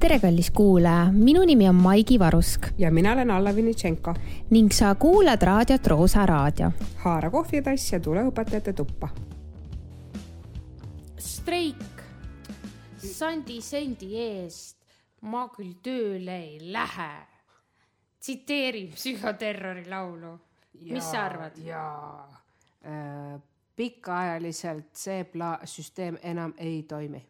[0.00, 4.14] tere, kallis kuulaja, minu nimi on Maigi Varusk ja mina olen Alla Vinitšenko.
[4.50, 6.70] ning sa kuulad raadiot Roosa Raadio.
[6.96, 9.08] haara kohvitass ja tule õpetajate tuppa.
[11.18, 12.02] streik
[12.96, 14.76] sandi sendi eest
[15.20, 17.12] ma küll tööle ei lähe.
[18.20, 20.38] tsiteerin psühhoterrori laulu.
[20.90, 21.52] mis sa arvad?
[21.64, 22.42] jaa
[22.86, 23.40] äh,,
[23.76, 27.26] pikaajaliselt see pla-, süsteem enam ei toimi.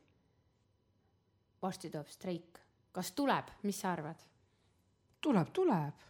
[1.63, 2.50] varsti tuleb streik,
[2.93, 4.17] kas tuleb, mis sa arvad?
[5.21, 6.07] tuleb, tuleb,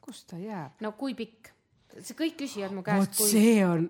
[0.00, 0.80] kust ta jääb?
[0.80, 1.52] no kui pikk?
[2.00, 3.10] see kõik küsivad mu käest.
[3.10, 3.30] vot kui...
[3.30, 3.88] see on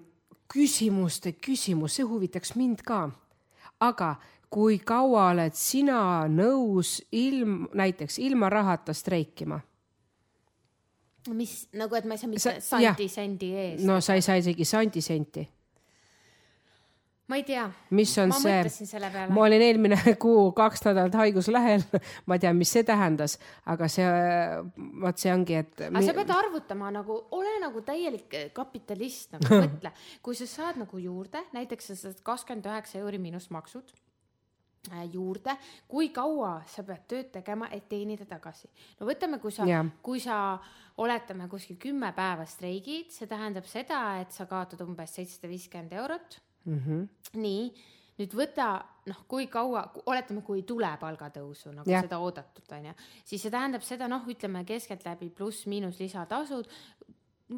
[0.53, 3.07] küsimuste küsimus, see huvitaks mind ka.
[3.81, 4.15] aga
[4.53, 9.61] kui kaua oled sina nõus ilm, näiteks ilma rahata streikima?
[11.33, 13.85] mis nagu, et ma ei saa mitte sandi sendi eest?
[13.87, 15.47] no sa ei saa isegi sandi senti
[17.33, 17.65] ma ei tea.
[17.97, 19.01] mis on ma see,
[19.33, 21.85] ma olin eelmine kuu kaks nädalat haiguslehel
[22.29, 23.39] ma tean, mis see tähendas,
[23.73, 24.05] aga see,
[25.01, 25.85] vot see ongi, et.
[25.89, 31.01] aga sa pead arvutama nagu, ole nagu täielik kapitalist nagu mõtle, kui sa saad nagu
[31.01, 33.97] juurde, näiteks sa saad kakskümmend üheksa euri miinus maksud
[34.93, 35.57] äh, juurde,
[35.89, 38.69] kui kaua sa pead tööd tegema, et teenida tagasi.
[39.01, 40.39] no võtame, kui sa, kui sa
[41.01, 46.43] oletame kuskil kümme päeva streigid, see tähendab seda, et sa kaotad umbes seitsesada viiskümmend eurot
[46.65, 46.79] mm.
[46.79, 47.09] -hmm.
[47.41, 47.67] nii,
[48.19, 48.69] nüüd võta,
[49.07, 52.03] noh, kui kaua, oletame, kui ei tule palgatõusu nagu ja.
[52.05, 56.69] seda oodatud, onju, siis see tähendab seda, noh, ütleme keskeltläbi pluss-miinus lisatasud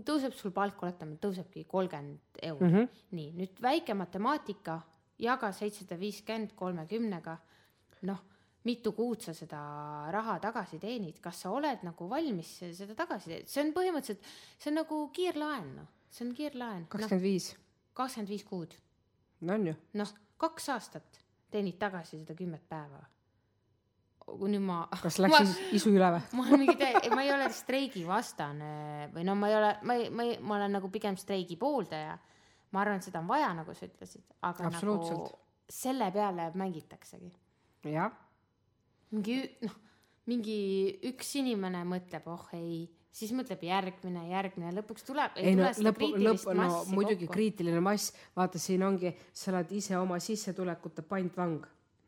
[0.03, 2.75] tõuseb sul palk, oletame, tõusebki kolmkümmend euri mm.
[2.75, 3.03] -hmm.
[3.19, 4.81] nii, nüüd väike matemaatika,
[5.19, 7.37] jaga seitsesada viiskümmend kolmekümnega,
[8.09, 8.23] noh,
[8.65, 9.61] mitu kuud sa seda
[10.11, 14.25] raha tagasi teenid, kas sa oled nagu valmis seda tagasi, see on põhimõtteliselt,
[14.59, 16.87] see on nagu kiirlaen, noh, see on kiirlaen.
[16.89, 17.53] kakskümmend viis.
[17.95, 18.83] kakskümmend viis kuud on ju.
[19.99, 21.21] Noh, kaks aastat
[21.55, 23.03] teenid tagasi seda kümmet päeva.
[24.41, 24.79] nüüd ma.
[25.03, 26.23] kas läks ma, isu üle või?
[26.39, 28.75] ma olen mingi täie-, ma ei ole streigivastane
[29.13, 32.17] või no ma ei ole, ma ei, ma ei, ma olen nagu pigem streigi pooldaja.
[32.73, 34.99] ma arvan, et seda on vaja, nagu sa ütlesid, aga nagu
[35.69, 37.33] selle peale mängitaksegi.
[37.93, 38.13] jah.
[39.13, 39.79] mingi noh,
[40.31, 40.59] mingi
[41.13, 45.37] üks inimene mõtleb, oh ei siis mõtleb järgmine, järgmine, lõpuks tuleb.
[45.39, 47.37] ei no lõpu, lõpu, no muidugi kokku.
[47.37, 51.65] kriitiline mass, vaata, siin ongi, sa oled ise oma sissetulekute pantvang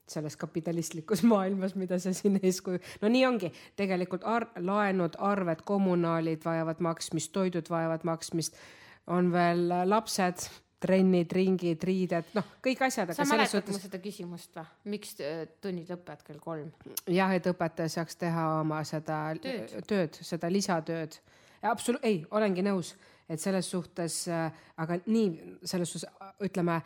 [0.06, 6.44] selles kapitalistlikus maailmas, mida sa siin eeskuju, no nii ongi, tegelikult ar-, laenud, arved, kommunaalid
[6.46, 8.58] vajavad maksmist, toidud vajavad maksmist,
[9.06, 10.48] on veel lapsed
[10.80, 13.12] trennid, ringid, riided, noh, kõik asjad.
[13.16, 13.72] sa mäletad suhtes...
[13.72, 14.66] mu seda küsimust või?
[14.92, 16.70] miks äh, tunnid lõpevad kell kolm?
[17.08, 21.18] jah, et õpetaja saaks teha oma seda tööd, tööd, seda lisatööd.
[21.62, 22.94] absoluut, ei, olengi nõus,
[23.28, 26.10] et selles suhtes äh,, aga nii selles suhtes
[26.44, 26.80] ütleme,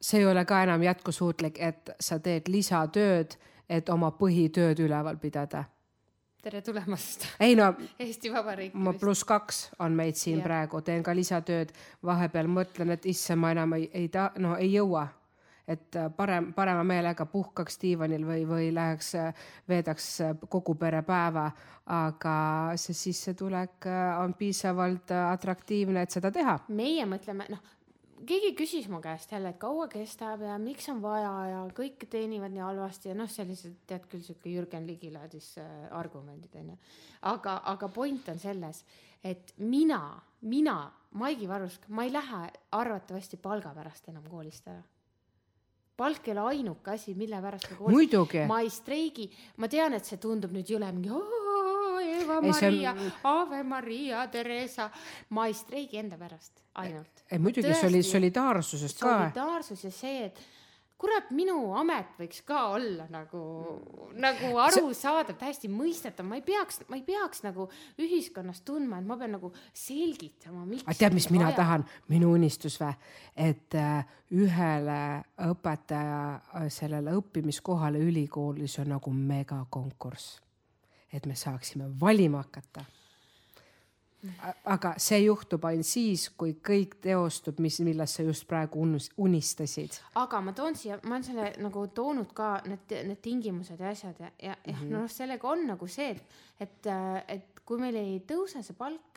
[0.00, 3.38] see ei ole ka enam jätkusuutlik, et sa teed lisatööd,
[3.70, 5.64] et oma põhitööd üleval pidada
[6.44, 7.24] tere tulemast.
[7.40, 7.72] ei no.
[8.04, 8.76] Eesti Vabariiki.
[8.76, 10.44] ma pluss kaks on meid siin ja.
[10.44, 11.72] praegu, teen ka lisatööd,
[12.04, 15.06] vahepeal mõtlen, et issand, ma enam ei, ei ta-, no ei jõua.
[15.68, 21.00] et äh, parem, parema meelega puhkaks diivanil või, või läheks, äh, veedaks äh, kogu pere
[21.02, 21.46] päeva,
[21.86, 22.34] aga
[22.80, 23.88] see sissetulek
[24.20, 26.58] on piisavalt atraktiivne, et seda teha.
[26.68, 27.72] meie mõtleme, noh
[28.28, 32.54] keegi küsis mu käest jälle, et kaua kestab ja miks on vaja ja kõik teenivad
[32.54, 36.78] nii halvasti ja noh, sellised tead küll sihuke Jürgen Ligi laadis äh, argumendid onju.
[37.30, 38.84] aga, aga point on selles,
[39.24, 40.00] et mina,
[40.40, 40.78] mina,
[41.14, 42.42] Maigi Varusk, ma ei lähe
[42.74, 44.82] arvatavasti palga pärast enam koolist ära
[45.96, 48.34] palk ei ole ainuke asi, mille pärast ma koolis.
[48.50, 49.28] ma ei streigi,
[49.62, 51.12] ma tean, et see tundub nüüd jõle mingi
[52.24, 54.90] Eva Maria on..., Ave Maria, Theresa.
[55.30, 57.24] ma ei streigi enda pärast ainult.
[57.30, 59.14] ei muidugi, see oli solidaarsusest ka.
[59.14, 60.44] solidaarsus ja see, et
[61.04, 63.40] kurat, minu amet võiks ka olla nagu,
[64.20, 67.66] nagu arusaadav, täiesti mõistetav, ma ei peaks, ma ei peaks nagu
[68.00, 70.86] ühiskonnas tundma, et ma pean nagu selgitama, miks.
[70.98, 71.58] tead, mis mina vaja.
[71.60, 72.94] tahan, minu unistus või,
[73.50, 75.02] et äh, ühele
[75.50, 80.40] õpetaja sellele õppimiskohale ülikoolis on nagu megakonkurss
[81.14, 82.84] et me saaksime valima hakata.
[84.64, 88.80] aga see juhtub ainult siis, kui kõik teostub, mis, millest sa just praegu
[89.20, 89.98] unistasid.
[90.14, 94.20] aga ma toon siia, ma olen selle nagu toonud ka need, need tingimused ja asjad
[94.20, 94.92] ja, ja, ja mm -hmm.
[94.96, 96.24] noh, sellega on nagu see, et,
[96.60, 96.86] et,
[97.28, 99.13] et kui meil ei tõuse see palk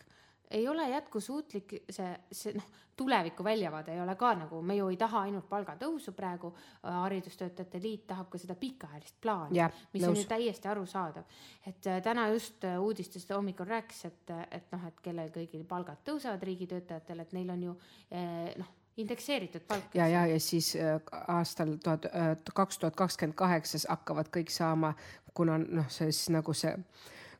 [0.52, 2.68] ei ole jätkusuutlik see, see noh,
[2.98, 7.82] tuleviku väljavaade ei ole ka nagu, me ju ei taha ainult palgatõusu praegu, äh, haridustöötajate
[7.82, 10.10] liit tahab ka seda pikaajalist plaani, mis nõus.
[10.10, 11.24] on ju täiesti arusaadav.
[11.68, 16.02] et äh, täna just äh, uudistest hommikul rääkis, et, et noh, et kellel kõigil palgad
[16.06, 17.76] tõusevad, riigitöötajatel, et neil on ju
[18.58, 19.94] noh, indekseeritud palk.
[19.96, 20.74] ja, ja, ja siis
[21.28, 22.10] aastal tuhat,
[22.54, 24.96] kaks tuhat kakskümmend kaheksa hakkavad kõik saama,
[25.34, 26.74] kuna noh, see siis nagu see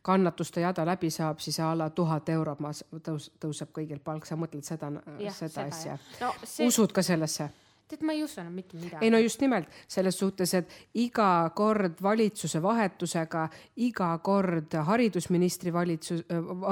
[0.08, 4.40] kannatuste jada läbi saab, siis a la tuhat eurot maas tõus-, tõuseb kõigil palk, sa
[4.40, 6.34] mõtled seda, seda, seda asja no,?
[6.44, 6.68] See...
[6.68, 7.50] usud ka sellesse?
[7.88, 9.00] tead, ma ei usu enam mitte midagi.
[9.06, 13.46] ei no just nimelt selles suhtes, et iga kord valitsuse vahetusega,
[13.88, 16.26] iga kord haridusministri valitsus,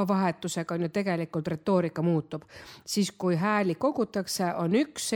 [0.07, 2.43] vahetusega on ju tegelikult retoorika muutub.
[2.85, 5.11] siis, kui hääli kogutakse, on üks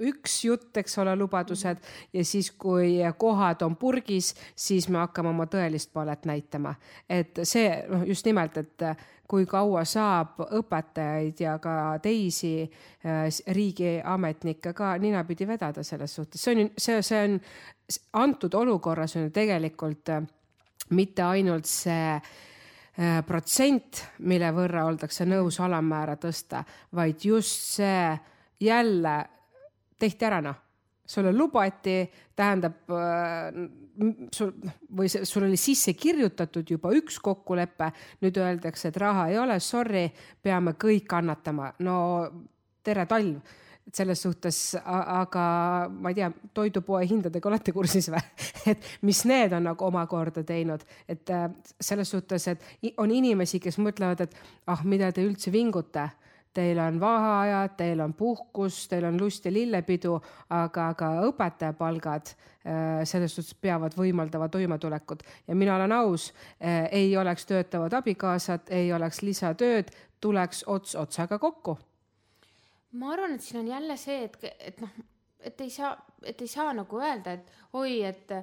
[0.00, 1.80] üks jutt, eks ole, lubadused
[2.12, 6.74] ja siis, kui kohad on purgis, siis me hakkame oma tõelist palet näitama.
[7.08, 8.86] et see noh, just nimelt, et
[9.30, 16.56] kui kaua saab õpetajaid ja ka teisi äh, riigiametnikke ka ninapidi vedada selles suhtes, see
[16.56, 17.38] on, see, see on
[18.24, 20.24] antud olukorras on ju tegelikult äh,
[20.98, 26.64] mitte ainult see äh, protsent, mille võrra oldakse nõus alammäära tõsta,
[26.96, 28.18] vaid just see
[28.60, 29.16] jälle
[30.00, 30.66] tehti ära noh.
[31.10, 32.04] Sulle lubati,
[32.38, 32.84] tähendab
[34.32, 34.52] sul
[34.96, 37.90] või sul oli sisse kirjutatud juba üks kokkulepe,
[38.24, 40.06] nüüd öeldakse, et raha ei ole, sorry,
[40.42, 41.72] peame kõik kannatama.
[41.84, 41.96] no
[42.84, 43.40] tere talv,
[43.86, 45.44] et selles suhtes, aga
[45.90, 48.22] ma ei tea, toidupoe hindadega olete kursis või?
[48.72, 51.48] et mis need on nagu omakorda teinud, et äh,
[51.80, 54.36] selles suhtes, et on inimesi, kes mõtlevad, et
[54.70, 56.08] ah, mida te üldse vingute
[56.54, 60.16] teil on vaheajad, teil on puhkus, teil on lust ja lillepidu,
[60.50, 66.88] aga ka õpetaja palgad äh, selles suhtes peavad võimaldama toimetulekut ja mina olen aus, äh,
[66.90, 71.78] ei oleks töötavat abikaasat, ei oleks lisatööd, tuleks ots otsaga kokku.
[72.92, 74.90] ma arvan, et siin on jälle see, et, et noh,
[75.40, 75.94] et ei saa,
[76.24, 78.34] et ei saa nagu öelda, et oi, et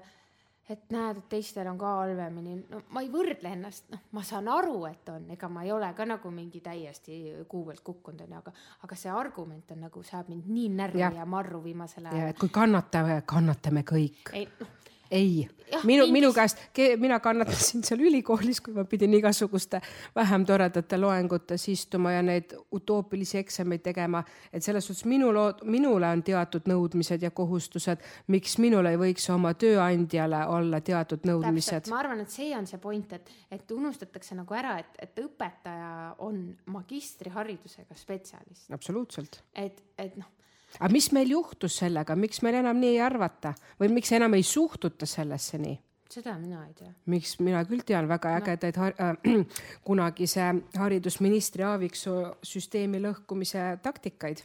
[0.70, 4.50] et näed, et teistel on ka halvemini, no ma ei võrdle ennast, noh, ma saan
[4.52, 8.42] aru, et on, ega ma ei ole ka nagu mingi täiesti kuu pealt kukkunud onju,
[8.42, 8.54] aga,
[8.88, 12.36] aga see argument on nagu, sajab mind nii närvi ja, ja marru viimasel ajal.
[12.40, 14.34] kui kannatame, kannatame kõik.
[14.36, 14.76] ei, noh
[15.12, 15.48] ei,
[15.84, 16.60] minu, minu käest,
[17.00, 19.82] mina kannatasin seal ülikoolis, kui ma pidin igasuguste
[20.16, 24.24] vähem toredate loengutes istuma ja neid utoopilisi eksameid tegema.
[24.54, 29.54] et selles suhtes minul, minule on teatud nõudmised ja kohustused, miks minul ei võiks oma
[29.54, 31.90] tööandjale olla teatud nõudmised.
[31.90, 36.16] ma arvan, et see on see point, et, et unustatakse nagu ära, et, et õpetaja
[36.20, 38.72] on magistriharidusega spetsialist.
[38.72, 39.44] absoluutselt.
[39.56, 40.38] et, et noh
[40.80, 44.46] aga mis meil juhtus sellega, miks meil enam nii ei arvata või miks enam ei
[44.46, 45.78] suhtuta sellesse nii?
[46.12, 46.92] seda mina ei tea.
[47.12, 48.92] miks, mina küll tean väga ägedaid no.
[49.04, 50.46] äh, kunagise
[50.78, 54.44] haridusministri Aaviksoo süsteemi lõhkumise taktikaid.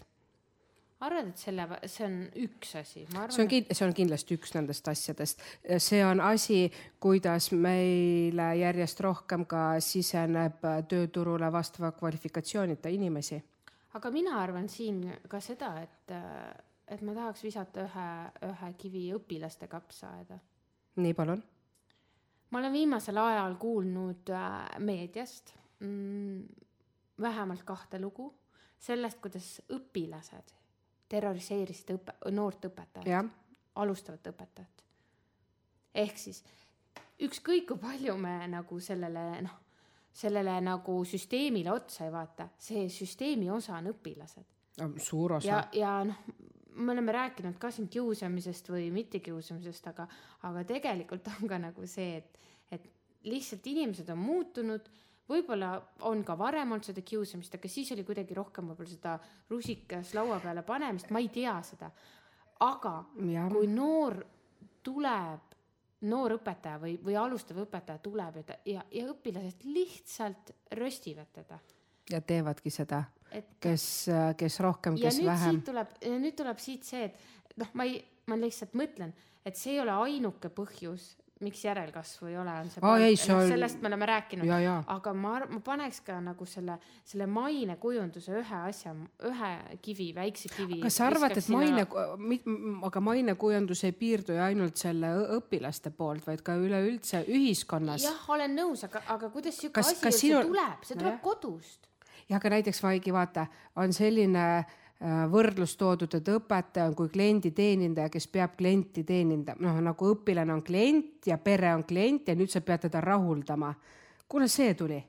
[1.02, 3.06] arvad, et selle, see on üks asi?
[3.06, 5.46] see on, see on kindlasti üks nendest asjadest.
[5.78, 6.64] see on asi,
[7.02, 13.42] kuidas meile järjest rohkem ka siseneb tööturule vastava kvalifikatsioonita inimesi
[13.98, 16.12] aga mina arvan siin ka seda, et,
[16.88, 18.06] et ma tahaks visata ühe,
[18.48, 20.38] ühe kivi õpilaste kapsaaeda.
[20.96, 21.42] nii, palun.
[22.50, 26.42] ma olen viimasel ajal kuulnud äh, meediast mm,
[27.20, 28.32] vähemalt kahte lugu
[28.82, 30.56] sellest, kuidas õpilased
[31.12, 33.32] terroriseerisid õpe-, noort õpetajat,
[33.74, 34.84] alustavat õpetajat.
[35.94, 36.44] ehk siis
[37.22, 39.61] ükskõik kui palju me nagu sellele noh
[40.12, 44.48] sellele nagu süsteemile otsa ei vaata, see süsteemi osa on õpilased.
[45.00, 45.48] suur osa.
[45.48, 46.24] ja, ja noh,
[46.74, 50.06] me oleme rääkinud ka siin kiusamisest või mittekiusamisest, aga,
[50.48, 52.38] aga tegelikult on ka nagu see, et,
[52.70, 52.90] et
[53.28, 54.88] lihtsalt inimesed on muutunud
[55.28, 55.74] võib-olla
[56.08, 59.16] on ka varem olnud seda kiusamist, aga siis oli kuidagi rohkem võib-olla seda
[59.50, 61.90] rusikas laua peale panemist, ma ei tea seda.
[62.60, 62.94] aga
[63.28, 63.46] ja.
[63.50, 64.18] kui noor
[64.82, 65.51] tuleb
[66.08, 71.58] noor õpetaja või, või alustav õpetaja tuleb ja ja, ja õpilased lihtsalt röstivad teda.
[72.10, 73.04] ja teevadki seda,
[73.60, 73.84] kes,
[74.36, 75.62] kes rohkem, kes ja vähem.
[75.62, 79.82] tuleb, nüüd tuleb siit see, et noh, ma ei, ma lihtsalt mõtlen, et see ei
[79.82, 81.12] ole ainuke põhjus,
[81.44, 82.96] miks järelkasvu ei ole, on see oh,.
[83.02, 84.52] Ei, no, sellest me oleme rääkinud,
[84.94, 88.94] aga ma, ma paneks ka nagu selle, selle mainekujunduse ühe asja,
[89.28, 89.52] ühe
[89.84, 90.80] kivi, väikse kivi.
[90.84, 96.26] kas sa arvad, et maine sina..., aga mainekujundus ei piirdu ju ainult selle õpilaste poolt,
[96.26, 98.06] vaid ka üleüldse ühiskonnas?
[98.06, 100.44] jah, olen nõus, aga, aga kuidas sihuke asi üldse sinu...
[100.50, 101.24] tuleb, see tuleb ja.
[101.24, 101.90] kodust.
[102.28, 103.48] jah, aga näiteks Vaigi, vaata,
[103.82, 104.64] on selline Äh,
[105.02, 110.62] võrdlus toodud, et õpetaja on kui klienditeenindaja, kes peab klienti teenindama, noh nagu õpilane on
[110.62, 113.74] klient ja pere on klient ja nüüd sa pead teda rahuldama.
[114.28, 115.00] kuule, see tuli?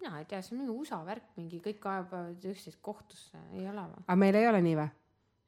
[0.00, 3.82] mina ei tea, see on mingi USA värk, mingi kõik kaebavad üksteist kohtusse, ei ole
[3.90, 4.04] või?
[4.06, 4.88] aga meil ei ole nii või?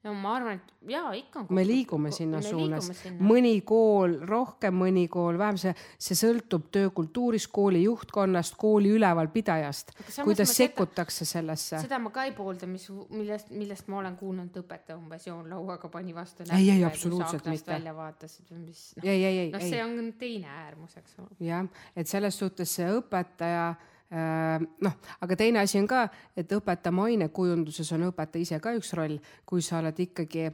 [0.03, 1.47] No ma arvan, et jaa, ikka on.
[1.55, 2.87] me liigume sinna suunas,
[3.19, 9.91] mõni kool rohkem, mõni kool vähem, see, see sõltub töökultuurist, kooli juhtkonnast, kooli ülevalpidajast,
[10.23, 11.81] kuidas sekkutakse sellesse.
[11.83, 15.91] seda ma ka ei poolda, mis, millest, millest ma olen kuulnud, et õpetaja umbes joonlauaga
[15.91, 16.47] pani vastu.
[16.47, 17.73] ei, ei absoluutselt mitte.
[17.73, 19.03] välja vaatasid või mis no..
[19.03, 19.53] ei, ei, ei.
[19.55, 21.39] noh, see on teine äärmus, eks ole.
[21.43, 23.73] jah, et selles suhtes see õpetaja
[24.09, 29.19] noh, aga teine asi on ka, et õpetaja mainekujunduses on õpetaja ise ka üks roll,
[29.45, 30.47] kui sa oled ikkagi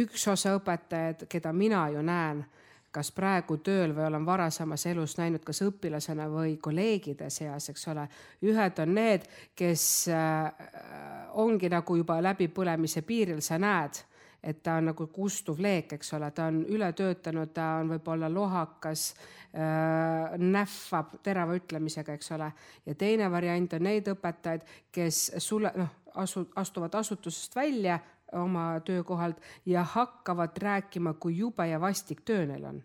[0.00, 2.40] üks osa õpetajaid, keda mina ju näen,
[2.92, 8.06] kas praegu tööl või olen varasemas elus näinud, kas õpilasena või kolleegide seas, eks ole.
[8.44, 9.24] ühed on need,
[9.56, 10.48] kes äh,
[11.40, 14.02] ongi nagu juba läbipõlemise piiril, sa näed
[14.42, 18.30] et ta on nagu kustuv leek, eks ole, ta on üle töötanud, ta on võib-olla
[18.32, 19.12] lohakas
[19.54, 22.52] äh,, nähvab terava ütlemisega, eks ole.
[22.86, 28.00] ja teine variant on neid õpetajaid, kes sulle noh, asu, astuvad asutusest välja
[28.32, 32.82] oma töökohalt ja hakkavad rääkima, kui jube ja vastik töö neil on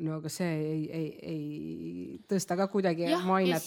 [0.00, 3.66] no aga see ei, ei, ei tõsta ka kuidagi ja, mainet.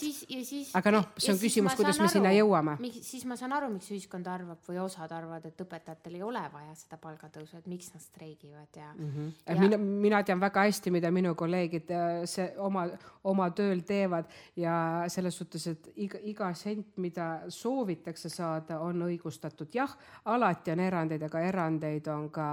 [0.78, 2.76] aga noh, see on küsimus, kuidas me aru, sinna jõuame.
[2.96, 6.74] siis ma saan aru, miks ühiskond arvab või osad arvavad, et õpetajatel ei ole vaja
[6.78, 9.10] seda palgatõusu, et miks nad streigivad ja mm.
[9.10, 9.32] -hmm.
[9.46, 9.58] Ja...
[9.60, 12.86] mina, mina tean väga hästi, mida minu kolleegid äh, see oma,
[13.24, 19.68] oma tööl teevad ja selles suhtes, et iga, iga sent, mida soovitakse saada, on õigustatud.
[19.74, 22.48] jah, alati on erandeid, aga erandeid on ka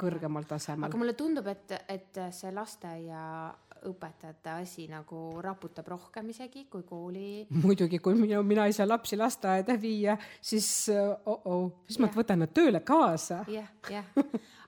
[0.00, 0.88] kõrgemal tasemel.
[0.88, 6.82] aga mulle tundub, et, et see laste lasteaia õpetajate asi nagu raputab rohkem isegi kui
[6.88, 7.44] kooli.
[7.64, 10.88] muidugi, kui mina, mina ei saa lapsi lasteaeda viia, siis
[11.26, 13.44] oh-oh, siis ma võtan nad tööle kaasa.
[13.52, 14.08] jah, jah,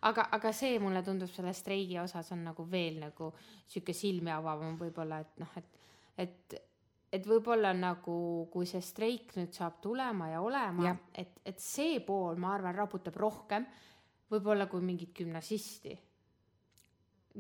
[0.03, 3.33] aga, aga see mulle tundub selle streigi osas on nagu veel nagu
[3.67, 5.83] sihuke silmi avavam võib-olla, et noh, et,
[6.19, 6.63] et
[7.17, 12.37] et võib-olla nagu, kui see streik nüüd saab tulema ja olema, et, et see pool,
[12.37, 13.65] ma arvan, raputab rohkem
[14.29, 15.95] võib-olla kui mingit gümnasisti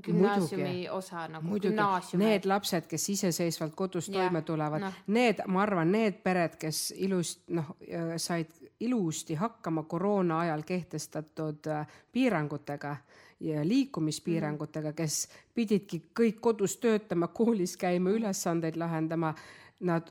[0.02, 2.24] gümnaasiumi muidugi, osa nagu gümnaasiumi.
[2.24, 6.90] Need lapsed, kes iseseisvalt kodus ja, toime tulevad no., need, ma arvan, need pered, kes
[6.96, 7.74] ilust noh,
[8.16, 12.96] said ilusti hakkama koroona ajal kehtestatud äh, piirangutega
[13.40, 19.34] ja liikumispiirangutega, kes pididki kõik kodus töötama, koolis käima, ülesandeid lahendama.
[19.80, 20.08] Nad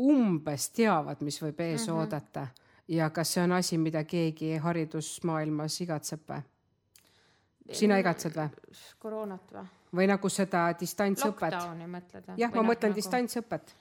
[0.00, 2.00] umbes teavad, mis võib ees mm -hmm.
[2.00, 2.46] oodata
[2.88, 6.42] ja kas see on asi, mida keegi haridusmaailmas igatseb või?
[7.72, 8.48] Sina igatsed või?
[9.02, 9.68] koroonat või?
[10.00, 11.54] või nagu seda distantsõpet?
[11.54, 12.40] Lockdowni mõtled või?
[12.40, 13.00] jah, ma noh, mõtlen nagu...
[13.00, 13.74] distantsõpet.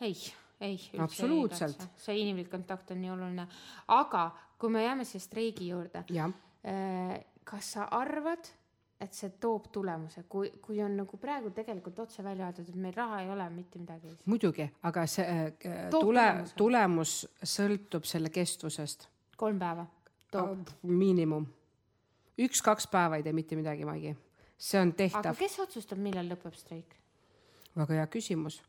[0.00, 0.16] ei,
[0.60, 0.80] ei.
[0.98, 1.86] absoluutselt.
[2.00, 3.46] see inimlik kontakt on nii oluline,
[3.94, 4.26] aga
[4.58, 6.04] kui me jääme siia streigi juurde.
[6.64, 8.46] Äh, kas sa arvad,
[9.00, 12.94] et see toob tulemuse, kui, kui on nagu praegu tegelikult otse välja öeldud, et meil
[12.96, 14.14] raha ei ole mitte midagi.
[14.24, 19.08] muidugi, aga see äh, tule, tulemus sõltub selle kestvusest.
[19.36, 19.86] kolm päeva
[20.32, 20.72] toob?
[20.82, 21.46] miinimum
[22.38, 24.16] üks-kaks päeva ei tee mitte midagi, Maigi.
[24.58, 25.32] see on tehtav.
[25.32, 26.96] aga kes otsustab, millal lõpeb streik?
[27.76, 28.62] väga hea küsimus.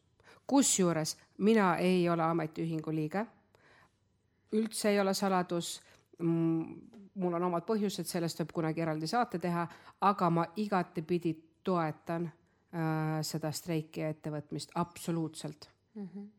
[0.48, 3.25] kusjuures mina ei ole ametiühingu liige.
[4.51, 5.81] üldse ei ole saladus.
[7.15, 9.67] mul on omad põhjused, sellest võib kunagi eraldi saate teha,
[10.01, 16.07] aga ma igatepidi toetan äh, seda streiki ja ettevõtmist absoluutselt mm.
[16.07, 16.35] -hmm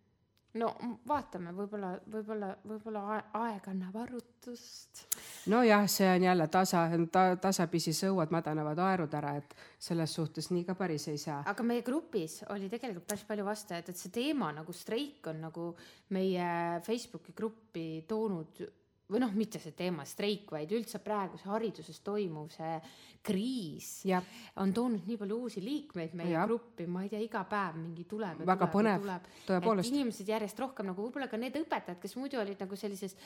[0.59, 0.71] no
[1.09, 3.03] vaatame, võib-olla, võib-olla, võib-olla
[3.41, 5.05] aeg annab arutust.
[5.53, 10.65] nojah, see on jälle tasa ta,, tasapisi sõuad mädanevad aerud ära, et selles suhtes nii
[10.69, 11.43] ka päris ei saa.
[11.47, 15.69] aga meie grupis oli tegelikult päris palju vastajaid, et see teema nagu streik on nagu
[16.17, 18.65] meie Facebooki gruppi toonud
[19.11, 22.73] või noh, mitte see teema streik, vaid üldse praeguse hariduses toimuv see
[23.27, 24.21] kriis ja.
[24.63, 26.45] on toonud nii palju uusi liikmeid meie ja.
[26.47, 28.43] gruppi, ma ei tea, iga päev mingi tuleb.
[28.47, 29.93] väga tuleb, põnev, tõepoolest.
[29.95, 33.17] inimesed järjest rohkem nagu võib-olla ka need õpetajad, kes muidu olid nagu sellises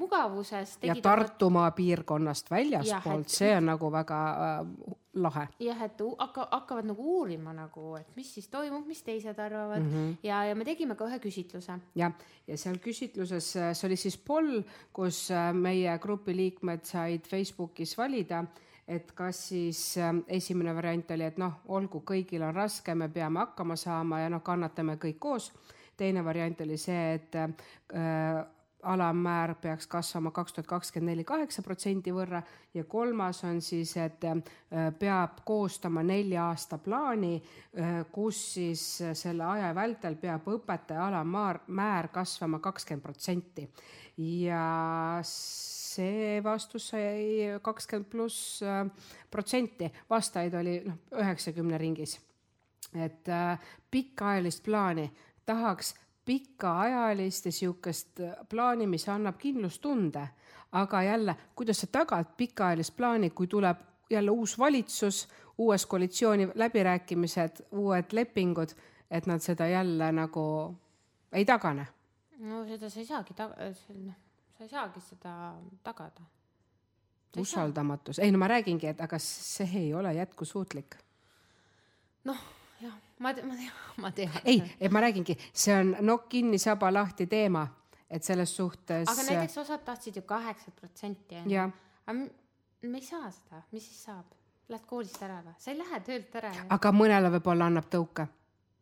[0.00, 0.78] mugavuses.
[0.82, 5.46] ja Tartumaa piirkonnast väljaspoolt, see on nagu väga äh, lahe.
[5.60, 9.92] jah, et hakka, hakkavad nagu uurima nagu, et mis siis toimub, mis teised arvavad mm
[9.92, 10.16] -hmm.
[10.22, 11.78] ja, ja me tegime ka ühe küsitluse.
[11.94, 12.12] jah,
[12.46, 17.98] ja seal küsitluses, äh, see oli siis poll, kus äh, meie grupi liikmed said Facebookis
[17.98, 18.44] valida
[18.90, 23.44] et kas siis äh, esimene variant oli, et noh, olgu, kõigil on raske, me peame
[23.44, 25.52] hakkama saama ja noh, kannatame kõik koos.
[25.96, 27.50] teine variant oli see, et äh,
[28.82, 32.40] alammäär peaks kasvama kaks tuhat kakskümmend neli kaheksa protsendi võrra
[32.74, 34.40] ja kolmas on siis, et äh,
[34.98, 37.34] peab koostama nelja aasta plaani,
[37.78, 43.68] äh, kus siis selle aja vältel peab õpetaja alammäär, määr kasvama kakskümmend protsenti.
[44.16, 48.84] ja see vastus sai kakskümmend pluss äh,
[49.30, 52.20] protsenti, vastajaid oli noh, üheksakümne ringis.
[52.94, 53.28] et
[53.90, 55.04] pikaajalist plaani
[55.46, 60.28] tahaks pikaajalist ja sihukest plaani, mis annab kindlustunde.
[60.72, 63.78] aga jälle, kuidas sa tagad pikaajalist plaani, kui tuleb
[64.10, 68.68] jälle uus valitsus, uues koalitsiooni läbirääkimised, uued lepingud,
[69.10, 70.76] et nad seda jälle nagu
[71.32, 71.86] ei tagane?
[72.38, 74.14] no seda sa ei saagi taga-, noh,
[74.58, 75.34] sa ei saagi seda
[75.82, 76.22] tagada.
[77.38, 80.96] usaldamatus, ei no ma räägingi, et aga see ei ole jätkusuutlik.
[82.24, 82.40] noh,
[82.80, 83.52] jah, ma, tean,
[84.02, 84.40] ma tean.
[84.44, 87.66] ei, et ma räägingi, see on nokk kinni, saba lahti teema,
[88.10, 89.08] et selles suhtes.
[89.08, 91.70] aga näiteks osad tahtsid ju kaheksat protsenti onju.
[92.06, 92.18] aga
[92.82, 94.36] me ei saa seda, mis siis saab?
[94.70, 95.56] Lähed koolist ära või?
[95.58, 96.52] sa ei lähe töölt ära.
[96.76, 98.28] aga mõnele võib-olla annab tõuke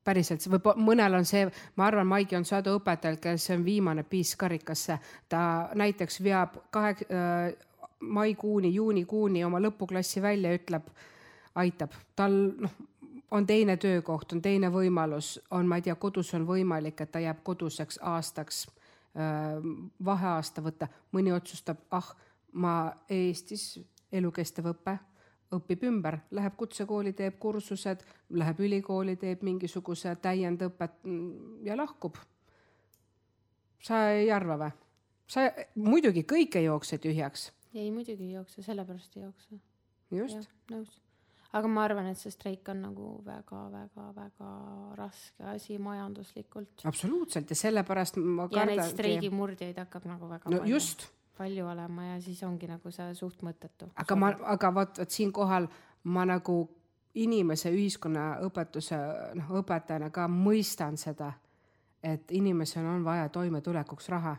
[0.08, 4.04] päriselt, see võib, mõnel on see, ma arvan, Maigi on sadu õpetajal, kes on viimane
[4.08, 5.40] piisk karikasse, ta
[5.76, 7.56] näiteks veab kahe äh,,
[8.00, 10.86] maikuuni, juunikuuni oma lõpuklassi välja, ütleb,
[11.58, 12.76] aitab, tal noh,
[13.30, 17.20] on teine töökoht, on teine võimalus, on, ma ei tea, kodus on võimalik, et ta
[17.20, 18.66] jääb koduseks aastaks
[20.04, 22.08] vaheaasta võtta, mõni otsustab, ah,
[22.52, 23.80] ma Eestis
[24.12, 24.98] elukestev õpe
[25.54, 28.02] õpib ümber, läheb kutsekooli, teeb kursused,
[28.36, 30.98] läheb ülikooli, teeb mingisuguse täiendõpet
[31.64, 32.18] ja lahkub.
[33.82, 34.70] sa ei arva või?
[35.26, 37.52] sa muidugi kõik ei jookse tühjaks.
[37.74, 39.60] ei, muidugi ei jookse, sellepärast ei jookse.
[40.10, 40.50] just.
[40.70, 41.00] nõus.
[41.52, 44.48] Aga ma arvan, et see streik on nagu väga-väga-väga
[44.98, 46.84] raske asi majanduslikult.
[46.84, 48.58] absoluutselt ja sellepärast ma kardan.
[48.58, 50.74] ja neid streigimurdjaid hakkab nagu väga no, palju.
[50.74, 53.90] just palju olema ja siis ongi nagu see suht mõttetu.
[53.96, 55.68] aga ma, aga vot, vot siinkohal
[56.04, 56.58] ma nagu
[57.18, 58.98] inimese ühiskonnaõpetuse
[59.38, 61.32] noh, õpetajana ka mõistan seda,
[62.02, 64.36] et inimesel on vaja toimetulekuks raha.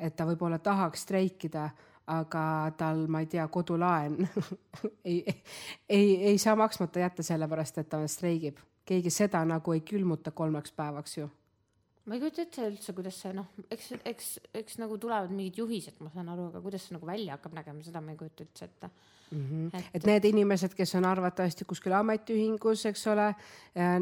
[0.00, 1.70] et ta võib-olla tahaks streikida,
[2.10, 2.44] aga
[2.78, 4.16] tal, ma ei tea, kodulaen
[5.08, 5.22] ei,
[5.88, 8.58] ei, ei saa maksmata jätta, sellepärast et ta streigib.
[8.84, 11.28] keegi seda nagu ei külmuta kolmeks päevaks ju
[12.10, 14.28] ma ei kujuta ette üldse, kuidas see noh, eks, eks,
[14.62, 17.84] eks nagu tulevad mingid juhised, ma saan aru, aga kuidas see nagu välja hakkab nägema,
[17.86, 19.44] seda ma ei kujuta üldse ette mm.
[19.44, 19.78] -hmm.
[19.78, 23.28] et, et need inimesed, kes on arvatavasti kuskil ametiühingus, eks ole,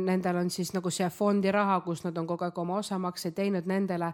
[0.05, 3.67] nendel on siis nagu see fondi raha, kus nad on kogu aeg oma osamakseid teinud,
[3.67, 4.13] nendele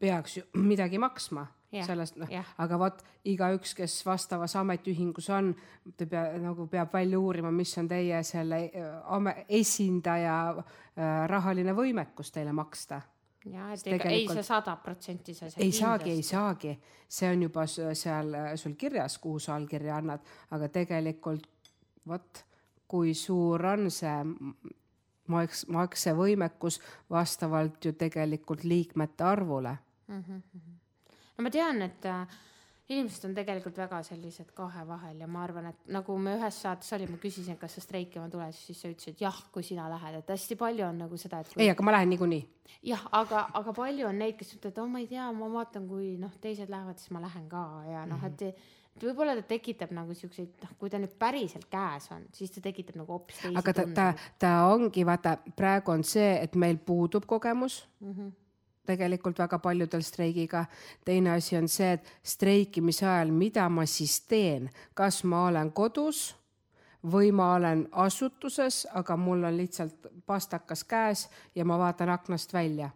[0.00, 1.46] peaks ju midagi maksma
[1.76, 5.52] Yeah, sellest noh yeah., aga vot igaüks, kes vastavas ametiühingus on,
[5.96, 12.32] ta pea nagu peab välja uurima, mis on teie selle äh, esindaja äh, rahaline võimekus
[12.34, 13.00] teile maksta
[13.52, 16.72] ja et ega ei see sada protsenti sa ei saagi, ei saagi,
[17.08, 21.46] see on juba seal sul kirjas, kuhu sa allkirja annad, aga tegelikult
[22.06, 22.42] vot
[22.88, 24.14] kui suur on see
[25.32, 29.76] maks, maksevõimekus vastavalt ju tegelikult liikmete arvule
[30.08, 30.22] mm.
[30.22, 30.75] -hmm.
[31.36, 32.36] No ma tean, et äh,
[32.92, 36.92] inimesed on tegelikult väga sellised kahe vahel ja ma arvan, et nagu me ühes saates
[36.94, 40.32] oli, ma küsisin, kas sa streikima tuled, siis sa ütlesid jah, kui sina lähed, et
[40.36, 41.64] hästi palju on nagu seda, et kui....
[41.64, 42.46] ei, aga ma lähen niikuinii.
[42.92, 46.14] jah, aga, aga palju on neid, kes ütlevad, oh, ma ei tea, ma vaatan, kui
[46.22, 47.66] noh, teised lähevad, siis ma lähen ka.
[47.90, 48.48] Ja noh, et
[48.96, 52.62] et võib-olla ta tekitab nagu siukseid, noh, kui ta nüüd päriselt käes on, siis ta
[52.64, 54.06] tekitab nagu hoopis teisi aga ta, ta,
[54.40, 57.82] ta ongi, vaata, praegu on see, et meil puudub kogemus.
[58.00, 58.12] Mm.
[58.14, 58.34] -hmm
[58.86, 60.64] tegelikult väga paljudel streigiga.
[61.04, 66.36] teine asi on see, et streikimise ajal, mida ma siis teen, kas ma olen kodus
[67.06, 72.90] või ma olen asutuses, aga mul on lihtsalt pastakas käes ja ma vaatan aknast välja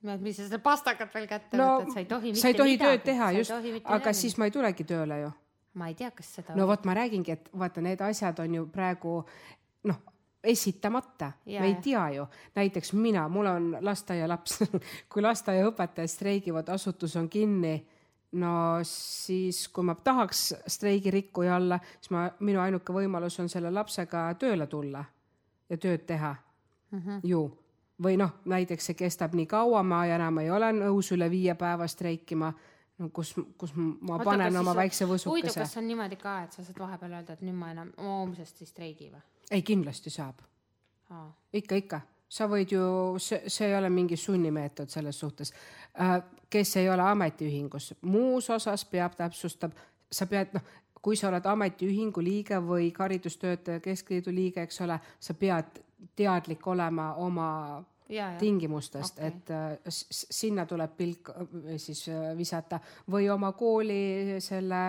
[0.00, 2.74] mis sa seda pastakat veel kätte no, võtad, sa ei tohi mitte sa ei tohi
[2.74, 2.90] midagi.
[2.90, 4.14] tööd teha, just, aga midagi.
[4.16, 5.32] siis ma ei tulegi tööle ju.
[5.80, 6.56] ma ei tea, kas seda.
[6.56, 9.18] no vot, ma räägingi, et vaata, need asjad on ju praegu
[9.90, 10.00] noh,
[10.44, 12.26] esitamata, me ei tea ju.
[12.54, 14.58] näiteks mina, mul on lasteaialaps
[15.12, 17.74] kui lasteaiaõpetajad streigivad, asutus on kinni,
[18.32, 24.30] no siis, kui ma tahaks streigirikkuja olla, siis ma, minu ainuke võimalus on selle lapsega
[24.38, 25.04] tööle tulla
[25.70, 26.34] ja tööd teha
[26.90, 26.98] mm.
[26.98, 27.20] -hmm.
[27.22, 27.44] ju
[28.02, 31.86] või noh, näiteks see kestab nii kaua, ma enam ei ole nõus üle viie päeva
[31.86, 32.52] streikima
[32.98, 35.30] no kus, kus ma Oota, panen oma väikse võsukese.
[35.30, 38.62] huvitav, kas on niimoodi ka, et sa saad vahepeal öelda, et nüüd ma enam homsest
[38.64, 39.22] ei streigi või?
[39.50, 40.42] Ei, kindlasti saab.
[41.52, 42.82] ikka, ikka, sa võid ju,
[43.18, 45.52] see, see ei ole mingi sunnimeetod selles suhtes.
[46.00, 49.74] Äh, kes ei ole ametiühingus, muus osas peab, täpsustab,
[50.12, 55.34] sa pead, noh, kui sa oled ametiühingu liige või haridustöötaja keskliidu liige, eks ole, sa
[55.34, 55.82] pead
[56.16, 57.50] teadlik olema oma
[58.08, 58.38] ja, ja.
[58.38, 61.32] tingimustest okay., et äh, sinna tuleb pilk
[61.76, 64.84] siis äh, visata või oma kooli selle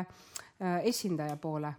[0.86, 1.72] esindaja poole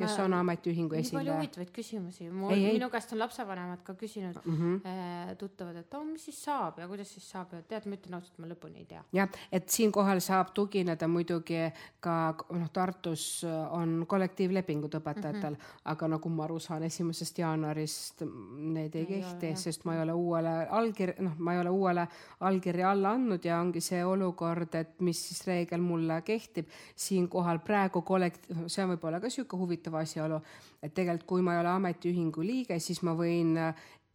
[0.00, 1.22] kes ma, on ametiühingu esindaja.
[1.22, 5.36] nii palju huvitavaid küsimusi, minu käest on lapsevanemad ka küsinud mm -hmm.
[5.38, 8.38] tuttavad, et oh, mis siis saab ja kuidas siis saab ja tead, ma ütlen ausalt,
[8.38, 9.04] ma lõpuni ei tea.
[9.12, 11.62] jah, et siinkohal saab tugineda muidugi
[12.00, 15.80] ka noh, Tartus on kollektiivlepingud õpetajatel mm, -hmm.
[15.84, 18.22] aga nagu ma aru saan, esimesest jaanuarist
[18.56, 22.06] need ei, ei kehti, sest ma ei ole uuele allkirja, noh, ma ei ole uuele
[22.40, 26.68] allkirja alla andnud ja ongi see olukord, et mis siis reegel mulle kehtib.
[26.96, 30.40] siinkohal praegu kollekt-, see on võib-olla ka sihuke huvitav asjaolu,
[30.82, 33.74] et tegelikult kui ma ei ole ametiühingu liige, siis ma võin äh,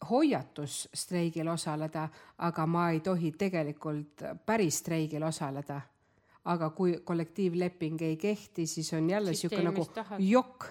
[0.09, 2.07] hoiatusstreigil osaleda,
[2.37, 5.81] aga ma ei tohi tegelikult päris streigil osaleda.
[6.45, 9.87] aga kui kollektiivleping ei kehti, siis on jälle sihuke nagu
[10.19, 10.65] jokk.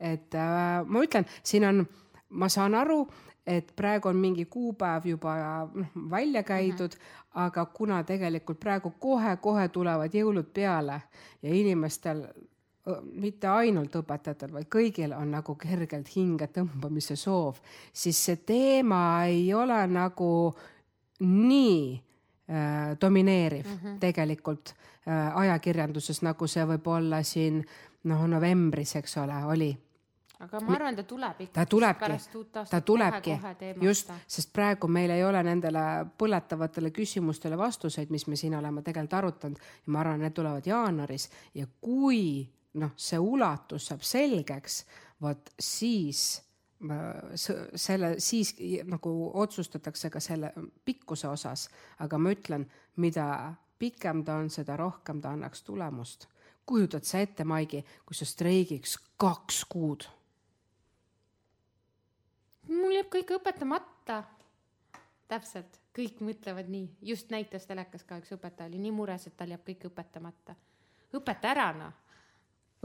[0.00, 1.86] et äh, ma ütlen, siin on,
[2.30, 3.06] ma saan aru,
[3.46, 5.36] et praegu on mingi kuupäev juba
[5.74, 7.30] noh välja käidud mm, -hmm.
[7.34, 11.02] aga kuna tegelikult praegu kohe-kohe tulevad jõulud peale
[11.42, 12.26] ja inimestel
[13.18, 17.58] mitte ainult õpetajatel, vaid kõigil on nagu kergelt hinge tõmbamise soov,
[17.92, 20.28] siis see teema ei ole nagu
[21.20, 23.98] nii äh, domineeriv mm -hmm.
[23.98, 24.74] tegelikult
[25.08, 27.64] äh, ajakirjanduses, nagu see võib olla siin
[28.04, 29.76] noh, novembris, eks ole, oli.
[30.38, 31.54] Aga ma arvan, ta tuleb ikka.
[31.54, 32.16] ta tulebki,
[32.70, 33.38] ta tulebki,
[33.80, 39.14] just, sest praegu meil ei ole nendele põletavatele küsimustele vastuseid, mis me siin oleme tegelikult
[39.14, 39.56] arutanud.
[39.86, 41.30] Ja ma arvan, need tulevad jaanuaris.
[41.54, 44.84] Ja kui noh, see ulatus saab selgeks,
[45.22, 46.42] vot siis
[47.40, 48.50] selle, siis
[48.84, 50.50] nagu otsustatakse ka selle
[50.84, 51.70] pikkuse osas,
[52.04, 52.66] aga ma ütlen,
[53.00, 56.28] mida pikem ta on, seda rohkem ta annaks tulemust.
[56.66, 60.04] kujutad sa ette, Maigi, kui sa streigiks kaks kuud
[62.68, 64.22] mul jääb kõik õpetamata.
[65.28, 69.50] täpselt, kõik mõtlevad nii, just näitas telekas ka üks õpetaja oli nii mures, et tal
[69.50, 70.54] jääb kõik õpetamata.
[71.14, 71.92] õpeta ära noh.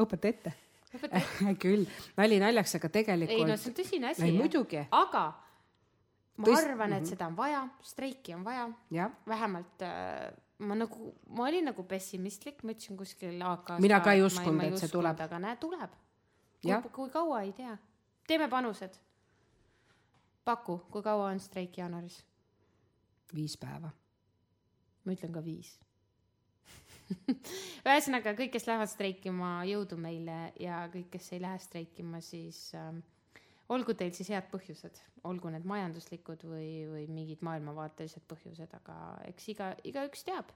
[0.05, 0.53] Õpeta ette.
[1.63, 1.85] küll,
[2.17, 3.37] nali naljaks, aga tegelikult.
[3.37, 4.31] ei no see on tõsine asi.
[4.35, 4.81] muidugi.
[4.91, 5.25] aga
[6.35, 6.63] ma Tõs...
[6.65, 7.09] arvan, et mhm.
[7.13, 8.65] seda on vaja, streiki on vaja.
[9.27, 13.79] vähemalt äh, ma nagu, ma olin nagu pessimistlik, ma ütlesin kuskil AK-s.
[13.83, 15.23] mina ka ei uskunud, et see tuleb.
[15.27, 15.95] aga näe, tuleb.
[16.61, 17.77] kui, kui kaua ei tea,
[18.27, 18.99] teeme panused
[20.45, 22.19] paku, kui kaua on streik jaanuaris?
[23.35, 23.93] viis päeva.
[25.05, 25.77] ma ütlen ka viis
[27.87, 32.93] ühesõnaga kõik, kes lähevad streikima, jõudu meile ja kõik, kes ei lähe streikima, siis äh,
[33.71, 38.97] olgu teil siis head põhjused, olgu need majanduslikud või, või mingid maailmavaatelised põhjused, aga
[39.29, 40.51] eks iga, igaüks teab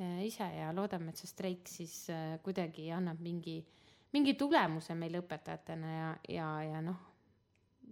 [0.00, 3.60] äh, ise ja loodame, et see streik siis äh, kuidagi annab mingi,
[4.14, 7.06] mingi tulemuse meile õpetajatena ja, ja, ja noh,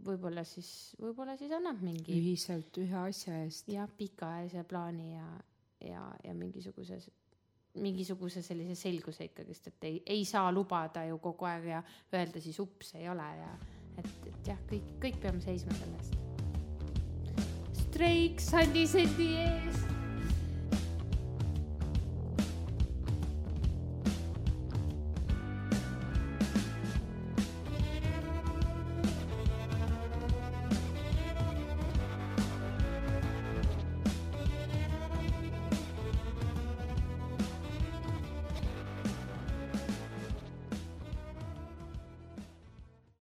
[0.04, 2.16] võib-olla siis, võib-olla siis annab mingi.
[2.18, 3.70] ühiselt ühe asja eest.
[3.72, 5.28] jah, pikaajalise plaani ja,
[5.84, 7.00] ja, ja mingisuguse,
[7.74, 11.82] mingisuguse sellise selguse ikkagist, et ei, ei saa lubada ju kogu aeg ja
[12.14, 13.52] öelda siis ups, ei ole ja
[13.98, 16.16] et, et jah, kõik, kõik peame seisma selle eest.
[17.84, 19.97] streik Sandi Sendi eest